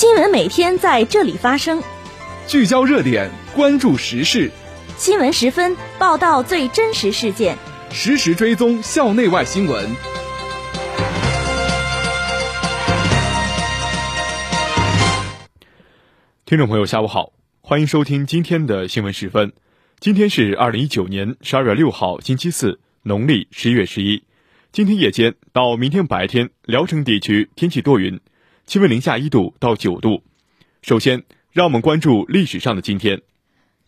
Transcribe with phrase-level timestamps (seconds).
[0.00, 1.82] 新闻每天在这里发生，
[2.46, 4.50] 聚焦热点，关注时事。
[4.96, 7.58] 新闻十分报道最真实事件，
[7.90, 9.94] 实时追踪校内外新闻。
[16.46, 19.52] 听众朋友，下午好，欢迎收听今天的新闻十分。
[19.98, 24.22] 今天是二零一九年十二月六号，星期四，农历十一月十一。
[24.72, 28.18] 今天夜间到明天白天，聊城地区天气多云，
[28.70, 30.22] 气温零下一度到九度。
[30.80, 33.22] 首先，让我们关注历史上的今天。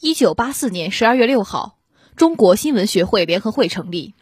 [0.01, 1.79] 一九八四年十二月六号，
[2.17, 4.13] 中国新闻学会联合会成立。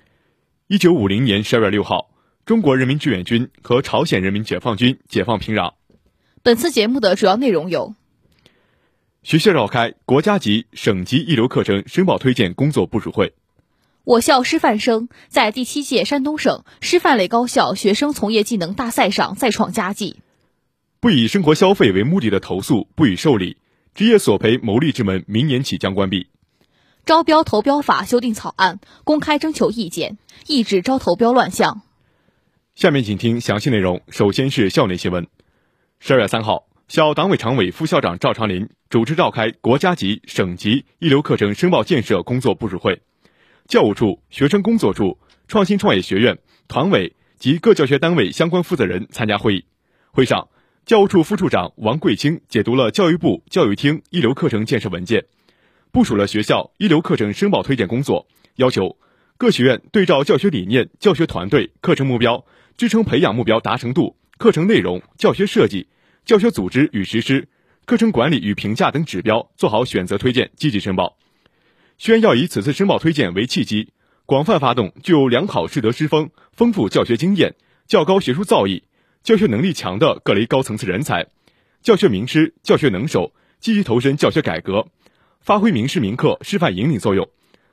[0.66, 2.10] 一九五零年十二月六号，
[2.44, 5.72] 中国人民志愿军和朝鲜人民解放军解放平壤。
[6.42, 7.94] 本次节目的主要内容有：
[9.22, 13.32] 学校召开国家级、省级一流课程申报推荐工作部署会；
[14.04, 20.16] 我校师范生在第七届山东省师范类高校学生从业技能大赛上再创佳绩；
[21.00, 23.56] 不以生活消费为目的的投诉不予受理。
[23.94, 26.28] 职业索赔牟利之门明年起将关闭。
[27.06, 31.80] 招标投标法修订草案公开征求意见，抑制招投标乱象。
[32.74, 34.02] 下面请听详细内容。
[34.10, 35.26] 首先是校内新闻。
[36.00, 43.00] 十二月三号，校党委常委、副校长赵长林主持召开国家级、省级一流课程申报建设工作部署会。
[43.66, 49.64] 教务处、学生工作处、创新创业学院、团委及各教学单位相关负责人参加会议。
[50.10, 50.48] 会上。
[50.86, 55.24] 教务处副处长王桂清解读了教育部教育厅一流课程建设文件，
[55.92, 58.96] 部署了学校一流课程申报推荐工作，要求
[59.36, 62.44] 各学院对照教学理念、教学团队、课程目标、
[62.76, 65.86] 支撑培养目标达成度、课程内容、教学设计、
[66.24, 67.46] 教学组织与实施、
[67.84, 71.16] 课程管理与评价等指标做好选择推荐，积极申报。
[71.98, 73.92] 学院要以此次申报推荐为契机，
[74.26, 77.54] 广泛发动具有良好师德师风、丰富教学经验、
[77.86, 78.82] 较高学术造诣。
[79.22, 81.26] 教学能力强的各类高层次人才，
[81.82, 84.88] 教学名师、教学能手积极投身教学改革，
[85.40, 87.28] 发挥名师名课示范引领作用。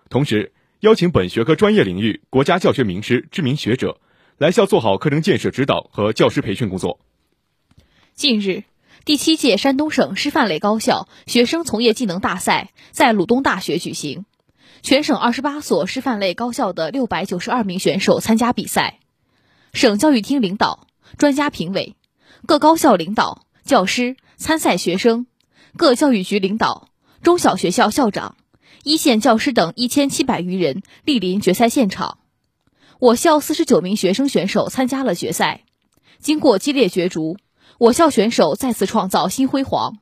[0.10, 0.52] 同时，
[0.82, 4.02] 邀请本学科专业领域国家教学名师、知名学者
[4.38, 7.00] 来校做好课程建设指导和教师培训工作。
[8.14, 8.64] 近日，
[9.06, 14.26] 第七届山东省师范类高校学生从业技能大赛在鲁东大学举行，
[14.82, 19.00] 全省二十八所师范类高校的六百九十二名选手参加比赛，
[19.72, 20.87] 省教育厅领导。
[21.18, 21.96] 专家评委、
[22.46, 25.28] 各高校领导、教师、参赛学生、
[25.76, 26.90] 各教育局领导、
[27.22, 28.36] 中小学校校长、
[28.84, 32.20] 一线教师等一千七百余人莅临决赛现场。
[33.00, 35.64] 我校四十九名学生选手参加了决赛，
[36.20, 37.38] 经过激烈角逐，
[37.78, 39.98] 我校选手再次创造新辉煌，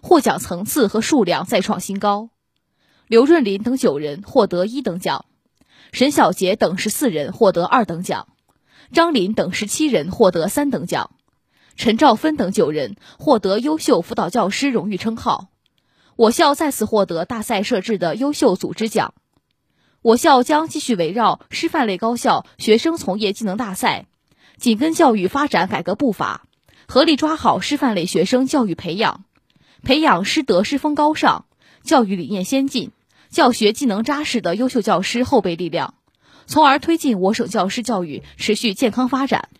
[0.00, 2.30] 获奖层次和数量再创新高。
[3.06, 5.24] 刘润林等九人获得一等奖，
[5.92, 8.28] 沈小杰等十四人获得二等奖。
[8.92, 11.10] 张林等十七人获得三等奖，
[11.76, 15.48] 陈兆芬等九人获得优秀辅导教师荣誉称号。
[16.16, 19.14] 我校再次获得大赛设置的优秀组织奖。
[20.00, 24.06] 我校将继续围绕师范类高校学生从业技能大赛，
[24.56, 26.46] 紧跟教育发展改革步伐，
[26.86, 29.24] 合力抓好师范类学生教育培养，
[29.82, 31.44] 培养师德师风高尚、
[31.82, 32.92] 教育理念先进、
[33.28, 35.94] 教学技能扎实的优秀教师后备力量。
[36.48, 39.50] 从而推进我省教师教育持续健康发展。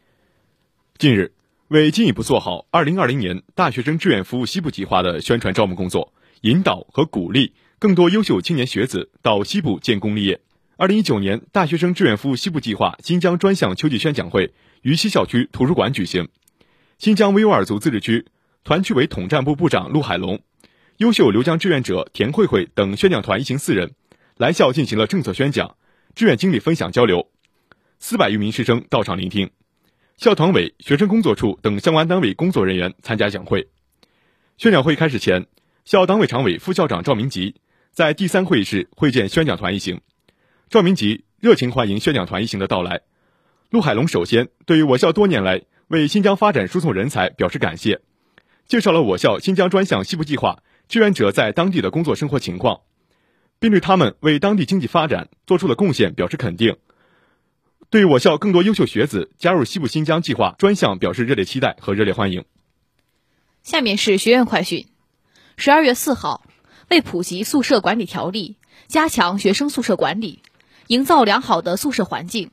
[0.97, 1.33] 近日，
[1.69, 10.41] 为进一步做好二零二零年大学生志愿服务西部计划的宣传招募工作，引导和鼓励更多优秀青年学子到西部建功立业，
[10.79, 16.29] 二零一九年大学生志愿服务西部计划新疆专项秋季宣讲会于西校区图书馆举行。
[16.97, 18.25] 新疆维吾尔族自治区
[18.65, 20.41] 团区委统战部部长陆海龙、
[20.97, 23.93] 优秀留江志愿者田慧慧等宣讲团一行四人
[24.39, 25.77] 来校进行了政策宣讲。
[26.15, 27.29] 志愿经历分享交流，
[27.99, 29.51] 四百余名师生到场聆听，
[30.17, 33.69] 校团委、学生工作处等相关单位工作人员参加讲会。
[34.57, 35.47] 宣讲会开始前，
[35.85, 37.55] 校党委常委、副校长赵明吉
[37.93, 40.01] 在第三会议室会见宣讲团一行。
[40.69, 43.03] 赵明吉热情欢迎宣讲团一行的到来。
[43.71, 48.01] 陆海龙首先对于我校多年来为新疆发展输送人才表示感谢，
[48.67, 52.81] 介绍了我校新疆专项西部计划志愿者在当地的工作生活情况。
[53.61, 56.77] 并对他们为当地经济发展做出的贡献表示肯定，
[57.91, 62.45] 对我校更多优秀学子加入西部新疆计划专项表示热烈期待和热烈欢迎。
[63.63, 64.87] 下面是学院快讯：
[65.57, 66.45] 十二月四号，
[66.89, 68.57] 为普及宿舍管理条例，
[68.87, 70.43] 加强学生宿舍管理，
[70.87, 72.51] 营造良好的宿舍环境，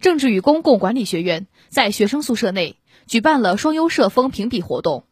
[0.00, 2.76] 政治与公共管理学院在学生宿舍内
[3.06, 5.04] 举办了双优舍风评比活动。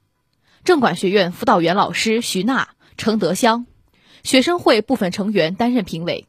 [0.63, 3.67] 政管学院辅导员老师徐娜、程德香。
[4.25, 6.27] 学生会部分成员担任评委。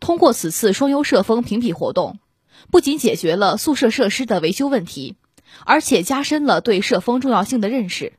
[0.00, 2.18] 通过此次双优社风评比活动，
[2.70, 5.16] 不仅解决了宿舍设施的维修问题，
[5.64, 8.14] 而且加深了对社风重要性的认识，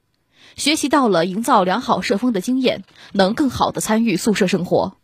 [0.56, 4.96] 学习到了营造良好社风的经验，能更好的参与宿舍生活。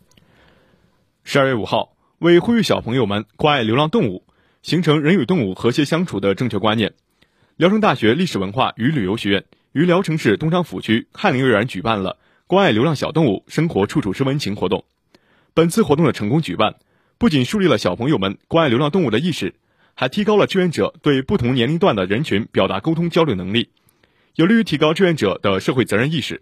[1.24, 4.24] 十二月五号，为呼吁小朋友们关爱流浪动物，
[4.62, 6.94] 形成人与动物和谐相处的正确观念，
[7.57, 12.18] 聊城大学历史文化与旅游学院于聊城市东昌府区翰林幼儿园举办了
[12.49, 14.83] 关爱流浪小动物，生活处处是温情活动。
[15.53, 16.77] 本次活动的成功举办，
[17.19, 19.53] 不仅树立了小朋友们关爱流浪动物的意识，
[19.93, 23.69] 还提高了志愿者对不同年龄段的人群表达沟通交流能力，
[24.33, 26.41] 有利于提高志愿者的社会责任意识。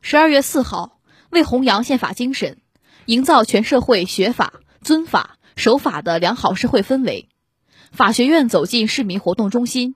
[0.00, 0.98] 十二月四号，
[1.30, 2.58] 为弘扬宪法精神，
[3.04, 7.28] 营造全社会学法、尊法、守法的良好社会氛围，
[7.92, 9.94] 法学院走进市民活动中心，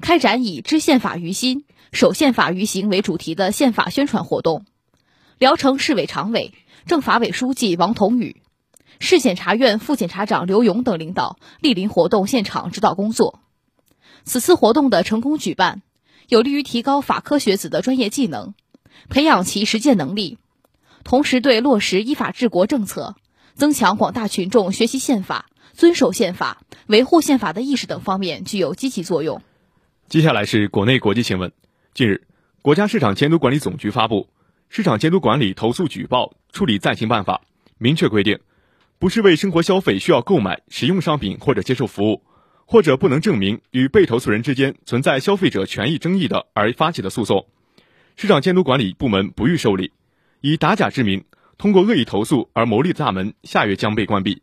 [0.00, 4.64] 开展以“知宪法于心，守宪法于行”为主题的宪法宣传活动。
[5.38, 6.54] 聊城市委常委。
[6.84, 8.42] 政法委书记王彤宇、
[8.98, 13.38] 市检察院副检察长刘勇等领导莅临活动现场指导工作。
[14.24, 15.82] 此次活动的成功举办，
[16.26, 18.54] 有利于提高法科学子的专业技能，
[19.08, 20.38] 培养其实践能力，
[21.04, 23.14] 同时对落实依法治国政策、
[23.54, 29.40] 增强广大群众学习宪法、遵守宪法、维护宪法的意识等方面具有积极作用。
[30.08, 31.52] 接下来是国内国际新闻。
[31.94, 32.22] 近日，
[32.62, 34.30] 国家市场监督管理总局发布。
[34.70, 37.42] 市场监督管理投诉举报处理暂行办法
[37.76, 38.38] 明确规定，
[38.98, 42.22] 不是为生活消费需要购买、使用商品或者接受服务，
[42.64, 47.46] 或者不能证明与被投诉人之间存在消费者权益争议的而发起的诉讼，
[48.16, 49.92] 市场监督管理部门不予受理。
[50.40, 51.26] 以打假之名
[51.58, 54.40] 通过恶意投诉而牟利的大门，下月将被关闭。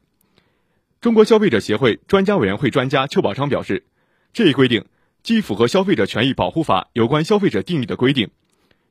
[1.01, 3.85] 中国消费者协会专家委员会专家邱宝昌表示，
[4.33, 4.85] 这一规定
[5.23, 8.31] 既符合消费者权益保护法有关消费者定义的规定。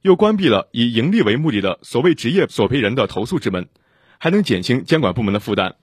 [0.02, 3.68] 又关闭了以盈利为目的的所谓职业索赔人的投诉之门，
[4.18, 5.74] 还能减轻监管部门的负担。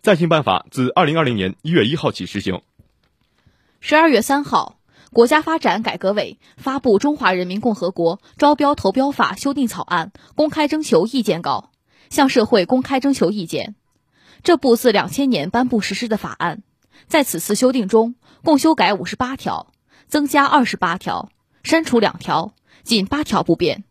[0.00, 2.62] 暂行办法自二零二零年一月一号起施行。
[3.80, 4.78] 十二月三号，
[5.12, 11.70] 国家发展改革委发布《中华人民共和国招标投标法》修订草案公开征求意见稿，
[12.08, 13.74] 向社会公开征求意见。
[14.42, 16.62] 这部自两千年颁布实施的法案，
[17.08, 19.70] 在此次修订中共修改五十八条，
[20.10, 21.30] 增加二十八条，
[21.62, 22.52] 删除两条。
[22.82, 23.84] 仅八条不变，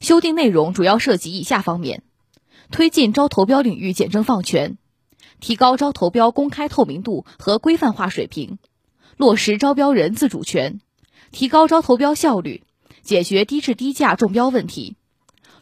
[0.00, 2.02] 修订内容主要涉及以下方面：
[2.70, 4.76] 推进招投标领域简政放权，
[5.40, 8.58] 提高招投标公开透明度和规范化水平，
[9.16, 10.80] 落实招标人自主权，
[11.30, 12.64] 提高招投标效率，
[13.02, 14.96] 解决低质低价中标问题，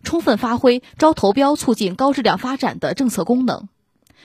[0.02, 3.68] 充分发挥招投标促进高质量发展的政策功能，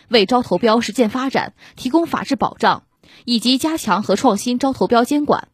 [0.07, 2.83] 为招投标实践发展提供法治保障，
[3.25, 5.49] 以及加强和创新招投标监管。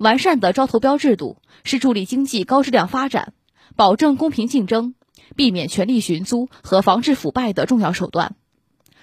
[0.00, 3.34] 完善的招投标制度是助力经济高质量发展、
[3.76, 4.94] 保证公平竞争、
[5.36, 8.34] 避免权力寻租和防治腐败的重要手段。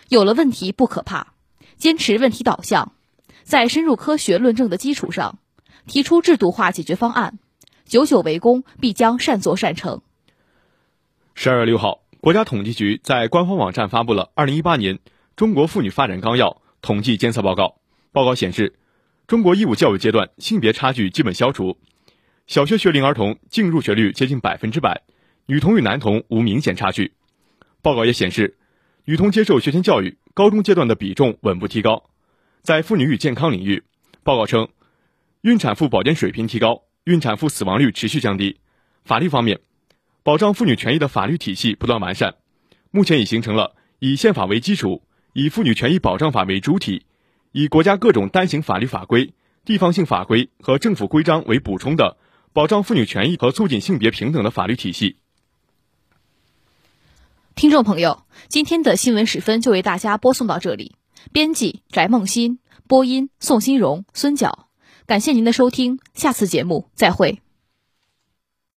[0.10, 1.34] 有了问题不可怕，
[1.76, 2.94] 坚持问题导向，
[3.44, 5.38] 在深入科学论证的基础上，
[5.86, 7.38] 提出制度化解决方案，
[7.86, 10.02] 久久为功，必将善作善成。
[11.36, 14.98] 十二月六号，国家统计局在官方网站发布了《二零一八年
[15.36, 17.64] 中国妇女发展纲要统计监测报告》，
[18.12, 18.80] 报告显示。
[19.28, 21.78] 中国义务教育阶段性别差距基本消除，
[22.48, 25.02] 小学学龄儿童净入学率接近百分之百，
[25.48, 27.12] 女童与男童无明显差距。
[27.82, 28.58] 报告也显示，
[29.04, 32.10] 女童接受学前教育高中阶段的比重稳步提高。
[32.62, 33.84] 在妇女与健康领域，
[34.24, 34.69] 报告称，
[35.42, 38.62] 孕产妇保健水平提高，孕产妇死亡率持续降低。
[39.04, 39.60] 法律方面，
[40.24, 42.36] 保障妇女权益的法律体系不断完善，
[42.92, 45.04] 目前已形成了以宪法为基础，
[45.34, 47.04] 以妇女权益保障法为主体。
[47.51, 49.33] 以国家各种单行法律法规、
[49.66, 52.18] 地方性法规和政府规章为补充的
[52.54, 55.18] 保障妇女权益和促进性别平等的法律体系。
[57.56, 60.95] 听众朋友，今天的新闻时分就为大家播送到这里。
[61.31, 64.68] 编辑：翟梦欣，播音：宋新荣、孙角。
[65.07, 67.42] 感谢您的收听，下次节目再会。